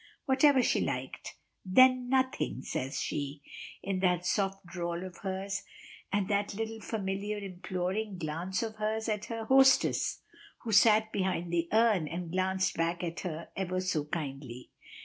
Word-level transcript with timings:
Whatever 0.25 0.63
she 0.63 0.81
liked. 0.81 1.35
"Then 1.63 2.09
nothing!" 2.09 2.63
says 2.63 2.99
she, 2.99 3.43
in 3.83 3.99
that 3.99 4.25
soft 4.25 4.65
drawl 4.65 5.05
of 5.05 5.17
hers, 5.17 5.61
and 6.11 6.27
that 6.27 6.55
little 6.55 6.81
familiar 6.81 7.37
imploring, 7.37 8.17
glance 8.17 8.63
of 8.63 8.77
hers 8.77 9.07
at 9.07 9.25
her 9.25 9.45
hostess, 9.45 10.23
who 10.63 10.71
sat 10.71 11.11
behind 11.11 11.53
the 11.53 11.69
urn, 11.71 12.07
and 12.07 12.31
glanced 12.31 12.75
back 12.75 13.03
at 13.03 13.19
her 13.19 13.49
ever 13.55 13.79
so 13.79 14.05
kindly. 14.05 14.71